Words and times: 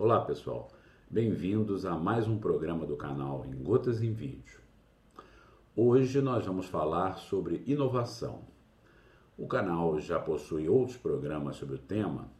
Olá 0.00 0.20
pessoal, 0.20 0.68
bem-vindos 1.10 1.84
a 1.84 1.96
mais 1.96 2.28
um 2.28 2.38
programa 2.38 2.86
do 2.86 2.96
canal 2.96 3.44
Em 3.44 3.60
Gotas 3.60 4.00
em 4.00 4.12
Vídeo. 4.12 4.60
Hoje 5.74 6.20
nós 6.20 6.46
vamos 6.46 6.66
falar 6.66 7.18
sobre 7.18 7.64
inovação. 7.66 8.42
O 9.36 9.48
canal 9.48 9.98
já 9.98 10.20
possui 10.20 10.68
outros 10.68 10.96
programas 10.96 11.56
sobre 11.56 11.74
o 11.74 11.80
tema, 11.80 12.30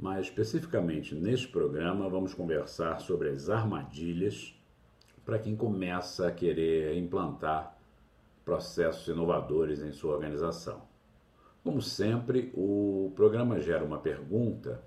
mas 0.00 0.28
especificamente 0.28 1.14
neste 1.14 1.48
programa 1.48 2.08
vamos 2.08 2.32
conversar 2.32 2.98
sobre 2.98 3.28
as 3.28 3.50
armadilhas 3.50 4.58
para 5.22 5.38
quem 5.38 5.54
começa 5.54 6.26
a 6.26 6.32
querer 6.32 6.96
implantar 6.96 7.76
processos 8.42 9.06
inovadores 9.06 9.82
em 9.82 9.92
sua 9.92 10.14
organização. 10.14 10.80
Como 11.62 11.82
sempre, 11.82 12.50
o 12.54 13.12
programa 13.14 13.60
gera 13.60 13.84
uma 13.84 13.98
pergunta 13.98 14.82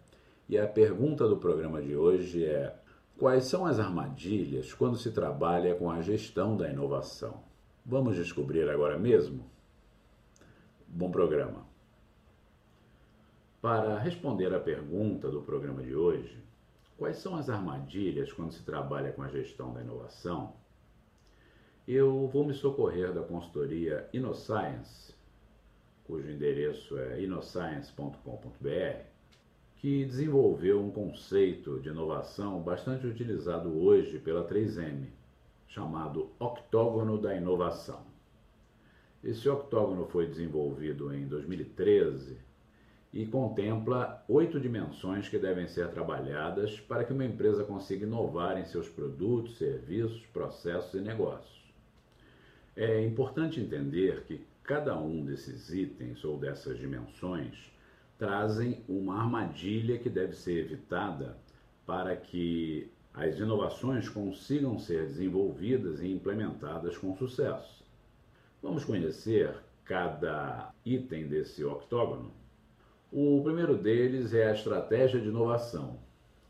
e 0.50 0.57
a 0.57 0.68
pergunta 0.68 1.27
do 1.27 1.38
programa 1.38 1.79
de 1.79 1.95
hoje 1.95 2.43
é: 2.43 2.75
quais 3.20 3.46
são 3.46 3.68
as 3.68 3.79
armadilhas 3.79 4.74
quando 4.74 4.97
se 4.97 5.11
trabalha 5.11 5.75
com 5.75 5.91
a 5.91 6.01
gestão 6.01 6.57
da 6.57 6.68
inovação? 6.68 7.43
Vamos 7.86 8.15
descobrir 8.15 8.68
agora 8.68 8.97
mesmo? 8.97 9.47
Bom 10.88 11.11
programa. 11.11 11.68
Para 13.61 14.00
responder 14.00 14.51
à 14.51 14.60
pergunta 14.60 15.29
do 15.29 15.43
programa 15.43 15.83
de 15.83 15.93
hoje, 15.93 16.43
quais 16.97 17.18
são 17.18 17.36
as 17.36 17.47
armadilhas 17.47 18.33
quando 18.33 18.52
se 18.52 18.63
trabalha 18.63 19.11
com 19.11 19.21
a 19.21 19.27
gestão 19.27 19.71
da 19.71 19.82
inovação? 19.82 20.55
Eu 21.88 22.27
vou 22.27 22.43
me 22.43 22.55
socorrer 22.55 23.13
da 23.13 23.21
consultoria 23.21 24.10
InnoScience, 24.13 25.13
cujo 26.05 26.32
endereço 26.32 26.97
é 26.97 27.21
innoscience.com.br 27.21 29.18
que 29.79 30.04
desenvolveu 30.04 30.83
um 30.83 30.92
conceito 30.92 31.79
de 31.79 31.88
inovação 31.88 32.61
bastante 32.61 33.08
utilizado 33.08 33.81
hoje 33.81 34.19
pela 34.19 34.45
3M, 34.45 35.05
chamado 35.69 36.31
octógono 36.38 37.17
da 37.17 37.33
inovação. 37.33 38.02
Esse 39.23 39.47
octógono 39.47 40.05
foi 40.05 40.27
desenvolvido 40.27 41.13
em 41.13 41.25
2013 41.25 42.38
e 43.13 43.25
contempla 43.25 44.22
oito 44.27 44.59
dimensões 44.59 45.30
que 45.30 45.39
devem 45.39 45.67
ser 45.67 45.89
trabalhadas 45.91 46.77
para 46.81 47.05
que 47.05 47.13
uma 47.13 47.25
empresa 47.25 47.63
consiga 47.63 48.05
inovar 48.05 48.57
em 48.59 48.66
seus 48.66 48.89
produtos, 48.89 49.57
serviços, 49.57 50.25
processos 50.27 50.94
e 50.94 51.02
negócios. 51.02 51.73
É 52.75 53.02
importante 53.05 53.61
entender 53.61 54.23
que 54.23 54.45
cada 54.61 55.00
um 55.00 55.23
desses 55.23 55.73
itens 55.73 56.23
ou 56.25 56.38
dessas 56.38 56.77
dimensões 56.77 57.72
trazem 58.20 58.84
uma 58.88 59.22
armadilha 59.22 59.98
que 59.98 60.09
deve 60.09 60.36
ser 60.36 60.59
evitada 60.59 61.38
para 61.86 62.16
que 62.17 62.92
as 63.14 63.39
inovações 63.39 64.08
consigam 64.09 64.78
ser 64.78 65.08
desenvolvidas 65.08 66.02
e 66.02 66.12
implementadas 66.12 66.97
com 66.97 67.16
sucesso. 67.16 67.84
Vamos 68.62 68.84
conhecer 68.84 69.56
cada 69.86 70.72
item 70.86 71.28
desse 71.28 71.64
octógono? 71.64 72.31
O 73.12 73.42
primeiro 73.42 73.75
deles 73.78 74.34
é 74.34 74.50
a 74.50 74.53
estratégia 74.53 75.20
de 75.20 75.30
inovação, 75.30 75.97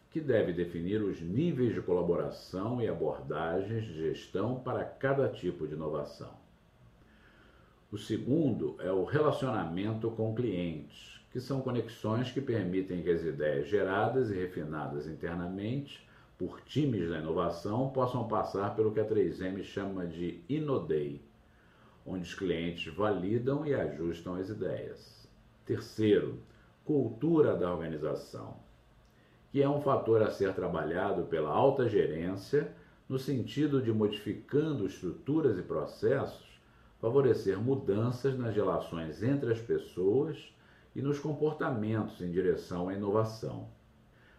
que 0.09 0.19
deve 0.19 0.51
definir 0.51 1.01
os 1.01 1.21
níveis 1.21 1.73
de 1.73 1.81
colaboração 1.81 2.81
e 2.81 2.87
abordagens 2.87 3.85
de 3.85 3.93
gestão 3.93 4.59
para 4.59 4.83
cada 4.83 5.29
tipo 5.29 5.67
de 5.67 5.75
inovação. 5.75 6.33
O 7.91 7.97
segundo 7.97 8.75
é 8.79 8.91
o 8.91 9.03
relacionamento 9.03 10.11
com 10.11 10.35
clientes, 10.35 11.19
que 11.31 11.39
são 11.39 11.59
conexões 11.59 12.31
que 12.31 12.39
permitem 12.39 13.01
que 13.01 13.09
as 13.09 13.23
ideias 13.23 13.67
geradas 13.67 14.29
e 14.29 14.35
refinadas 14.35 15.07
internamente 15.07 16.07
por 16.37 16.61
times 16.61 17.09
da 17.09 17.17
inovação 17.17 17.89
possam 17.89 18.27
passar 18.27 18.75
pelo 18.75 18.91
que 18.91 18.99
a 18.99 19.05
3M 19.05 19.63
chama 19.63 20.05
de 20.05 20.39
Inodei, 20.47 21.19
onde 22.05 22.27
os 22.27 22.35
clientes 22.35 22.93
validam 22.93 23.65
e 23.65 23.73
ajustam 23.73 24.35
as 24.35 24.49
ideias. 24.49 25.27
Terceiro, 25.65 26.37
cultura 26.85 27.55
da 27.55 27.73
organização, 27.73 28.57
que 29.51 29.63
é 29.63 29.67
um 29.67 29.81
fator 29.81 30.21
a 30.21 30.29
ser 30.29 30.53
trabalhado 30.53 31.23
pela 31.23 31.49
alta 31.49 31.89
gerência 31.89 32.71
no 33.09 33.17
sentido 33.17 33.81
de 33.81 33.91
modificando 33.91 34.85
estruturas 34.85 35.57
e 35.57 35.63
processos, 35.63 36.48
favorecer 36.99 37.57
mudanças 37.59 38.37
nas 38.37 38.55
relações 38.55 39.23
entre 39.23 39.51
as 39.51 39.59
pessoas 39.59 40.53
e 40.95 41.01
nos 41.01 41.19
comportamentos 41.19 42.21
em 42.21 42.29
direção 42.29 42.89
à 42.89 42.93
inovação. 42.93 43.69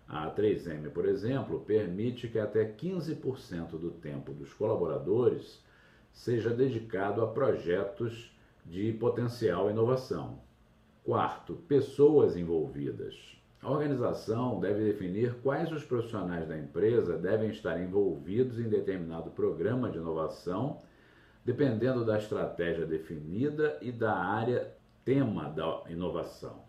A 0.06 0.28
3M, 0.30 0.90
por 0.90 1.06
exemplo, 1.06 1.60
permite 1.60 2.28
que 2.28 2.38
até 2.38 2.64
15% 2.64 3.78
do 3.78 3.92
tempo 3.92 4.32
dos 4.32 4.52
colaboradores 4.52 5.62
seja 6.12 6.50
dedicado 6.50 7.22
a 7.22 7.28
projetos 7.28 8.36
de 8.66 8.92
potencial 8.92 9.70
inovação. 9.70 10.40
Quarto, 11.04 11.54
pessoas 11.68 12.36
envolvidas. 12.36 13.14
A 13.62 13.70
organização 13.70 14.58
deve 14.58 14.84
definir 14.84 15.34
quais 15.42 15.70
os 15.70 15.84
profissionais 15.84 16.48
da 16.48 16.58
empresa 16.58 17.16
devem 17.16 17.50
estar 17.50 17.80
envolvidos 17.80 18.58
em 18.58 18.68
determinado 18.68 19.30
programa 19.30 19.90
de 19.90 19.98
inovação, 19.98 20.80
dependendo 21.44 22.04
da 22.04 22.18
estratégia 22.18 22.86
definida 22.86 23.78
e 23.80 23.90
da 23.90 24.14
área 24.14 24.72
tema 25.04 25.48
da 25.48 25.82
inovação. 25.88 26.64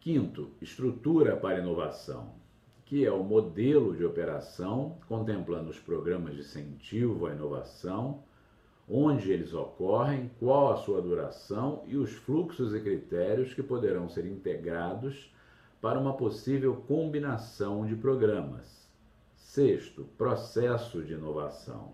Quinto, 0.00 0.50
estrutura 0.60 1.36
para 1.36 1.58
inovação, 1.58 2.34
que 2.84 3.04
é 3.04 3.12
o 3.12 3.22
modelo 3.22 3.96
de 3.96 4.04
operação 4.04 4.98
contemplando 5.06 5.70
os 5.70 5.78
programas 5.78 6.34
de 6.34 6.40
incentivo 6.40 7.26
à 7.26 7.32
inovação, 7.32 8.22
onde 8.88 9.30
eles 9.30 9.54
ocorrem, 9.54 10.30
qual 10.38 10.72
a 10.72 10.76
sua 10.76 11.00
duração 11.00 11.84
e 11.86 11.96
os 11.96 12.12
fluxos 12.12 12.74
e 12.74 12.80
critérios 12.80 13.54
que 13.54 13.62
poderão 13.62 14.08
ser 14.08 14.26
integrados 14.26 15.32
para 15.80 15.98
uma 15.98 16.14
possível 16.14 16.76
combinação 16.88 17.86
de 17.86 17.94
programas. 17.94 18.88
Sexto, 19.36 20.04
processo 20.18 21.02
de 21.02 21.14
inovação, 21.14 21.92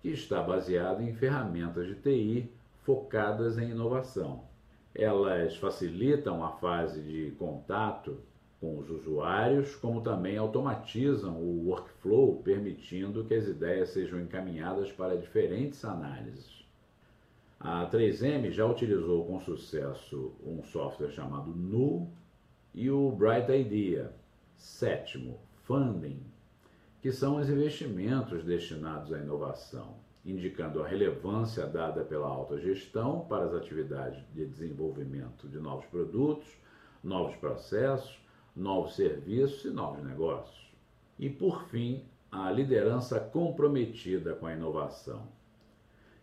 que 0.00 0.08
está 0.08 0.42
baseado 0.42 1.02
em 1.02 1.12
ferramentas 1.12 1.86
de 1.86 1.94
TI 1.94 2.50
focadas 2.82 3.58
em 3.58 3.70
inovação 3.70 4.50
elas 4.94 5.56
facilitam 5.56 6.44
a 6.44 6.50
fase 6.50 7.00
de 7.00 7.30
contato 7.38 8.18
com 8.60 8.78
os 8.78 8.90
usuários, 8.90 9.74
como 9.76 10.02
também 10.02 10.36
automatizam 10.36 11.36
o 11.36 11.68
workflow, 11.68 12.42
permitindo 12.42 13.24
que 13.24 13.34
as 13.34 13.46
ideias 13.46 13.90
sejam 13.90 14.20
encaminhadas 14.20 14.92
para 14.92 15.16
diferentes 15.16 15.82
análises. 15.84 16.60
A 17.58 17.86
3M 17.86 18.50
já 18.50 18.66
utilizou 18.66 19.24
com 19.24 19.40
sucesso 19.40 20.32
um 20.44 20.62
software 20.64 21.10
chamado 21.10 21.50
Nu 21.54 22.08
e 22.74 22.90
o 22.90 23.10
Bright 23.12 23.50
Idea. 23.50 24.12
Sétimo, 24.56 25.38
funding, 25.62 26.20
que 27.00 27.10
são 27.12 27.36
os 27.36 27.48
investimentos 27.48 28.44
destinados 28.44 29.12
à 29.12 29.18
inovação 29.18 29.96
indicando 30.24 30.82
a 30.82 30.86
relevância 30.86 31.66
dada 31.66 32.04
pela 32.04 32.26
alta 32.26 32.58
gestão 32.58 33.20
para 33.28 33.44
as 33.44 33.54
atividades 33.54 34.22
de 34.34 34.44
desenvolvimento 34.44 35.48
de 35.48 35.58
novos 35.58 35.86
produtos, 35.86 36.46
novos 37.02 37.34
processos, 37.36 38.20
novos 38.54 38.94
serviços 38.94 39.64
e 39.64 39.70
novos 39.70 40.04
negócios. 40.04 40.70
E, 41.18 41.30
por 41.30 41.64
fim, 41.68 42.04
a 42.30 42.50
liderança 42.50 43.18
comprometida 43.18 44.34
com 44.34 44.46
a 44.46 44.52
inovação, 44.52 45.26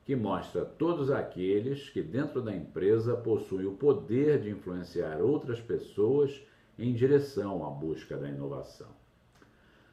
que 0.05 0.15
mostra 0.15 0.63
todos 0.63 1.11
aqueles 1.11 1.89
que, 1.89 2.01
dentro 2.01 2.41
da 2.41 2.55
empresa, 2.55 3.15
possuem 3.15 3.65
o 3.65 3.75
poder 3.75 4.41
de 4.41 4.51
influenciar 4.51 5.21
outras 5.21 5.59
pessoas 5.59 6.41
em 6.77 6.93
direção 6.93 7.65
à 7.65 7.69
busca 7.69 8.15
da 8.15 8.29
inovação. 8.29 8.96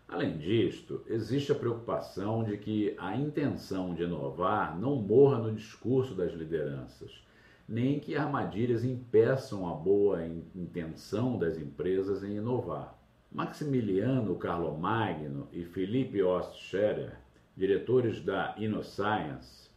Além 0.07 0.37
disto, 0.37 1.03
existe 1.09 1.51
a 1.51 1.55
preocupação 1.55 2.45
de 2.45 2.59
que 2.59 2.95
a 2.99 3.17
intenção 3.17 3.95
de 3.95 4.03
inovar 4.03 4.79
não 4.79 4.97
morra 4.97 5.39
no 5.39 5.53
discurso 5.53 6.15
das 6.15 6.33
lideranças, 6.33 7.25
nem 7.67 7.99
que 7.99 8.15
armadilhas 8.15 8.85
impeçam 8.85 9.69
a 9.69 9.75
boa 9.75 10.25
intenção 10.55 11.39
das 11.39 11.57
empresas 11.57 12.23
em 12.23 12.37
inovar. 12.37 12.97
Maximiliano 13.33 14.37
Carlomagno 14.37 15.49
e 15.51 15.65
Felipe 15.65 16.23
Ostscherer, 16.23 17.19
diretores 17.57 18.21
da 18.21 18.55
InnoScience, 18.59 19.71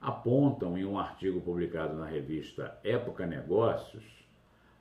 apontam 0.00 0.76
em 0.76 0.84
um 0.84 0.98
artigo 0.98 1.40
publicado 1.40 1.96
na 1.96 2.06
revista 2.06 2.78
Época 2.84 3.26
Negócios 3.26 4.04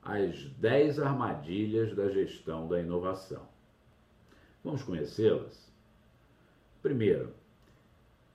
as 0.04 0.44
10 0.60 1.00
armadilhas 1.00 1.96
da 1.96 2.10
gestão 2.10 2.68
da 2.68 2.80
inovação. 2.80 3.55
Vamos 4.66 4.82
conhecê-las? 4.82 5.72
Primeiro, 6.82 7.30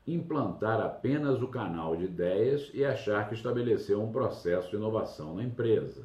implantar 0.07 0.81
apenas 0.81 1.43
o 1.43 1.49
canal 1.49 1.97
de 1.97 2.05
ideias 2.05 2.71
e 2.73 2.85
achar 2.85 3.29
que 3.29 3.35
estabeleceu 3.35 4.01
um 4.01 4.13
processo 4.13 4.71
de 4.71 4.77
inovação 4.77 5.35
na 5.35 5.43
empresa. 5.43 6.05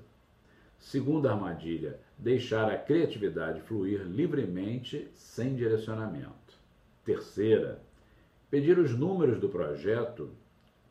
Segunda 0.80 1.32
armadilha, 1.32 2.00
deixar 2.18 2.72
a 2.72 2.78
criatividade 2.78 3.62
fluir 3.62 4.02
livremente 4.02 5.08
sem 5.14 5.56
direcionamento. 5.56 6.58
Terceira, 7.06 7.80
pedir 8.50 8.80
os 8.80 8.98
números 8.98 9.40
do 9.40 9.48
projeto, 9.48 10.32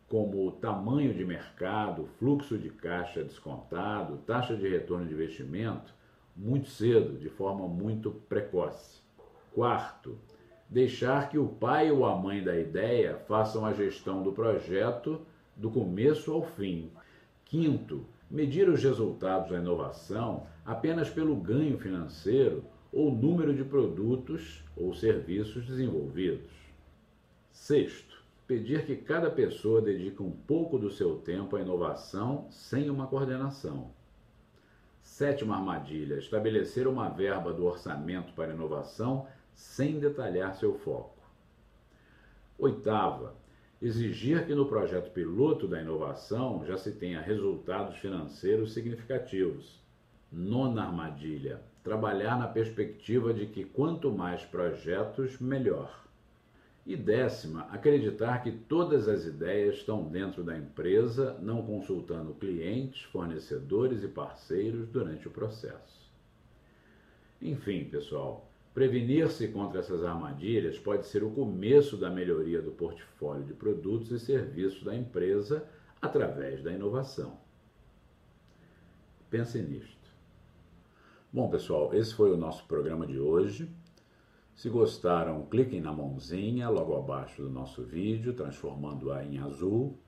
como 0.09 0.53
tamanho 0.53 1.13
de 1.13 1.25
mercado, 1.25 2.07
fluxo 2.21 2.57
de 2.57 2.71
caixa 2.71 3.25
descontado, 3.25 4.19
taxa 4.19 4.57
de 4.57 4.69
retorno 4.69 5.07
de 5.07 5.13
investimento, 5.13 5.93
muito 6.37 6.69
cedo, 6.69 7.19
de 7.19 7.29
forma 7.29 7.67
muito 7.67 8.13
precoce. 8.29 9.03
Quarto, 9.55 10.19
deixar 10.69 11.31
que 11.31 11.39
o 11.39 11.47
pai 11.47 11.89
ou 11.89 12.05
a 12.05 12.17
mãe 12.17 12.43
da 12.43 12.59
ideia 12.59 13.17
façam 13.29 13.65
a 13.65 13.73
gestão 13.73 14.21
do 14.21 14.33
projeto 14.33 15.21
do 15.55 15.71
começo 15.71 16.33
ao 16.33 16.43
fim. 16.43 16.91
Quinto, 17.45 18.05
medir 18.29 18.69
os 18.69 18.83
resultados 18.83 19.51
da 19.51 19.59
inovação 19.59 20.45
apenas 20.67 21.09
pelo 21.09 21.37
ganho 21.37 21.79
financeiro 21.79 22.65
ou 22.93 23.13
número 23.13 23.55
de 23.55 23.63
produtos 23.63 24.65
ou 24.77 24.93
serviços 24.93 25.65
desenvolvidos. 25.65 26.51
Sexto, 27.53 28.25
pedir 28.49 28.85
que 28.85 28.97
cada 28.97 29.31
pessoa 29.31 29.81
dedique 29.81 30.21
um 30.21 30.33
pouco 30.33 30.81
do 30.81 30.91
seu 30.91 31.15
tempo 31.19 31.55
à 31.55 31.61
inovação 31.61 32.49
sem 32.51 32.91
uma 32.91 33.07
coordenação. 33.07 33.93
Sétima 35.01 35.55
armadilha: 35.55 36.17
estabelecer 36.17 36.89
uma 36.89 37.09
verba 37.09 37.53
do 37.53 37.65
orçamento 37.65 38.33
para 38.33 38.53
inovação 38.53 39.29
sem 39.55 39.99
detalhar 39.99 40.55
seu 40.57 40.79
foco. 40.79 41.15
Oitava, 42.59 43.35
exigir 43.81 44.47
que 44.47 44.55
no 44.55 44.67
projeto 44.67 45.11
piloto 45.11 45.67
da 45.67 45.81
inovação 45.81 46.65
já 46.67 46.77
se 46.77 46.93
tenha 46.93 47.21
resultados 47.21 47.97
financeiros 47.97 48.73
significativos. 48.73 49.81
Nona 50.31 50.85
armadilha: 50.85 51.61
trabalhar 51.83 52.39
na 52.39 52.49
perspectiva 52.49 53.33
de 53.33 53.47
que 53.47 53.65
quanto 53.65 54.11
mais 54.11 54.45
projetos, 54.45 55.39
melhor. 55.39 56.05
E 56.87 56.97
décima, 56.97 57.63
acreditar 57.71 58.43
que 58.43 58.53
todas 58.53 59.09
as 59.09 59.25
ideias 59.25 59.77
estão 59.77 60.05
dentro 60.05 60.43
da 60.43 60.57
empresa, 60.57 61.39
não 61.41 61.63
consultando 61.63 62.35
clientes, 62.35 63.03
fornecedores 63.05 64.03
e 64.03 64.09
parceiros 64.09 64.87
durante 64.89 65.27
o 65.27 65.31
processo. 65.31 66.11
Enfim, 67.41 67.85
pessoal, 67.85 68.47
prevenir-se 68.75 69.47
contra 69.49 69.79
essas 69.79 70.03
armadilhas 70.03 70.79
pode 70.79 71.07
ser 71.07 71.23
o 71.23 71.31
começo 71.31 71.97
da 71.97 72.11
melhoria 72.11 72.61
do 72.61 72.73
portfólio 72.73 73.45
de 73.45 73.55
produtos 73.55 74.11
e 74.11 74.19
serviços 74.19 74.83
da 74.83 74.95
empresa 74.95 75.65
através 76.03 76.63
da 76.63 76.73
inovação. 76.73 77.39
Pense 79.31 79.63
nisto. 79.63 80.13
Bom, 81.33 81.49
pessoal, 81.49 81.95
esse 81.95 82.13
foi 82.15 82.33
o 82.33 82.37
nosso 82.37 82.67
programa 82.67 83.07
de 83.07 83.19
hoje. 83.19 83.71
Se 84.55 84.69
gostaram, 84.69 85.47
cliquem 85.47 85.81
na 85.81 85.93
mãozinha 85.93 86.69
logo 86.69 86.97
abaixo 86.97 87.43
do 87.43 87.51
nosso 87.51 87.83
vídeo, 87.83 88.35
transformando-a 88.35 89.25
em 89.25 89.39
azul. 89.39 89.99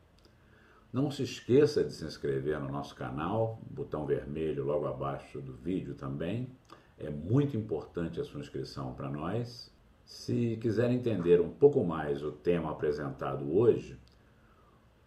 Não 0.92 1.10
se 1.10 1.24
esqueça 1.24 1.82
de 1.82 1.92
se 1.92 2.04
inscrever 2.04 2.60
no 2.60 2.70
nosso 2.70 2.94
canal, 2.94 3.60
botão 3.68 4.06
vermelho 4.06 4.64
logo 4.64 4.86
abaixo 4.86 5.40
do 5.40 5.52
vídeo 5.52 5.94
também. 5.94 6.48
É 6.98 7.10
muito 7.10 7.56
importante 7.56 8.20
a 8.20 8.24
sua 8.24 8.40
inscrição 8.40 8.94
para 8.94 9.10
nós. 9.10 9.72
Se 10.04 10.56
quiser 10.60 10.90
entender 10.90 11.40
um 11.40 11.50
pouco 11.50 11.84
mais 11.84 12.22
o 12.22 12.32
tema 12.32 12.70
apresentado 12.70 13.52
hoje, 13.56 13.98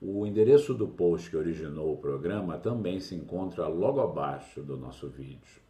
o 0.01 0.25
endereço 0.25 0.73
do 0.73 0.87
post 0.87 1.29
que 1.29 1.37
originou 1.37 1.93
o 1.93 1.97
programa 1.97 2.57
também 2.57 2.99
se 2.99 3.15
encontra 3.15 3.67
logo 3.67 4.01
abaixo 4.01 4.61
do 4.61 4.77
nosso 4.77 5.07
vídeo. 5.07 5.61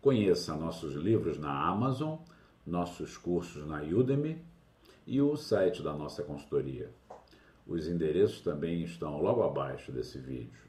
Conheça 0.00 0.54
nossos 0.56 0.94
livros 0.94 1.38
na 1.38 1.68
Amazon 1.68 2.18
nossos 2.66 3.16
cursos 3.16 3.64
na 3.64 3.80
Udemy 3.80 4.42
e 5.06 5.22
o 5.22 5.36
site 5.36 5.82
da 5.82 5.92
nossa 5.92 6.24
consultoria. 6.24 6.90
Os 7.64 7.86
endereços 7.86 8.40
também 8.40 8.82
estão 8.82 9.22
logo 9.22 9.42
abaixo 9.42 9.92
desse 9.92 10.18
vídeo. 10.18 10.66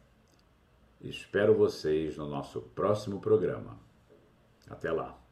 Espero 1.02 1.56
vocês 1.56 2.16
no 2.16 2.28
nosso 2.28 2.62
próximo 2.62 3.20
programa. 3.20 3.87
Até 4.70 4.92
lá! 4.92 5.27